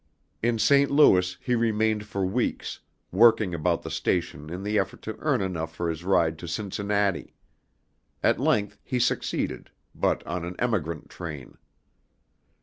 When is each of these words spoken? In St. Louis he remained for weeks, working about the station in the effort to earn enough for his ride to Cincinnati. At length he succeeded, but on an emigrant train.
In 0.41 0.57
St. 0.57 0.89
Louis 0.89 1.37
he 1.41 1.53
remained 1.53 2.07
for 2.07 2.25
weeks, 2.25 2.79
working 3.11 3.53
about 3.53 3.83
the 3.83 3.91
station 3.91 4.49
in 4.49 4.63
the 4.63 4.79
effort 4.79 5.03
to 5.03 5.15
earn 5.19 5.41
enough 5.41 5.75
for 5.75 5.87
his 5.91 6.03
ride 6.03 6.39
to 6.39 6.47
Cincinnati. 6.47 7.35
At 8.23 8.39
length 8.39 8.79
he 8.83 8.97
succeeded, 8.97 9.69
but 9.93 10.25
on 10.25 10.43
an 10.43 10.55
emigrant 10.57 11.11
train. 11.11 11.55